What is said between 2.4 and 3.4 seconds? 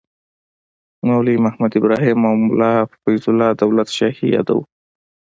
ملا فیض